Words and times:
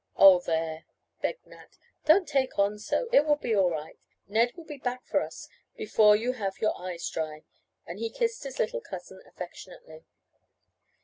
"Oh, 0.15 0.39
there!" 0.39 0.85
begged 1.21 1.45
Nat. 1.45 1.77
"Don't 2.05 2.27
take 2.27 2.57
on 2.57 2.79
so. 2.79 3.07
It 3.13 3.23
will 3.23 3.35
be 3.35 3.55
all 3.55 3.69
right. 3.69 3.99
Ned 4.27 4.51
will 4.55 4.63
be 4.63 4.79
back 4.79 5.05
for 5.05 5.21
us 5.21 5.47
before 5.77 6.15
you 6.15 6.31
have 6.33 6.57
your 6.57 6.75
eyes 6.75 7.07
dry," 7.07 7.43
and 7.85 7.99
he 7.99 8.09
kissed 8.09 8.43
his 8.43 8.57
little 8.57 8.81
cousin 8.81 9.21
affectionately. 9.27 10.05